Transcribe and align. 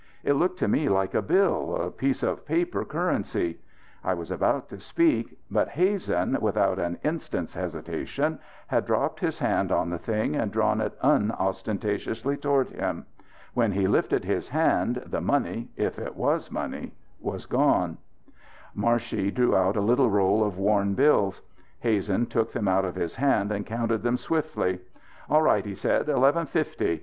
It 0.23 0.33
looked 0.33 0.57
to 0.57 0.67
me 0.67 0.89
like 0.89 1.13
a 1.13 1.21
bill, 1.21 1.75
a 1.75 1.91
piece 1.91 2.23
of 2.23 2.43
paper 2.43 2.83
currency. 2.83 3.59
I 4.03 4.15
was 4.15 4.31
about 4.31 4.67
to 4.69 4.79
speak, 4.79 5.37
but 5.51 5.69
Hazen, 5.69 6.35
without 6.41 6.79
an 6.79 6.97
instant's 7.03 7.53
hesitation, 7.53 8.39
had 8.65 8.87
dropped 8.87 9.19
his 9.19 9.37
hand 9.37 9.71
on 9.71 9.91
the 9.91 9.99
thing 9.99 10.35
and 10.35 10.51
drawn 10.51 10.81
it 10.81 10.97
unostentatiously 11.03 12.37
toward 12.37 12.69
him. 12.69 13.05
When 13.53 13.73
he 13.73 13.85
lifted 13.87 14.25
his 14.25 14.49
hand 14.49 15.03
the 15.05 15.21
money 15.21 15.69
if 15.75 15.99
it 15.99 16.15
was 16.15 16.49
money 16.49 16.93
was 17.19 17.45
gone. 17.45 17.99
Marshey 18.73 19.29
drew 19.31 19.55
out 19.55 19.77
a 19.77 19.81
little 19.81 20.09
roll 20.09 20.43
of 20.43 20.57
worn 20.57 20.95
bills. 20.95 21.43
Hazen 21.81 22.25
took 22.25 22.51
them 22.53 22.67
out 22.67 22.85
of 22.85 22.95
his 22.95 23.13
hand 23.13 23.51
and 23.51 23.67
counted 23.67 24.01
them 24.01 24.17
swiftly. 24.17 24.79
"All 25.29 25.43
right." 25.43 25.63
he 25.63 25.75
said. 25.75 26.09
"Eleven 26.09 26.47
fifty. 26.47 26.99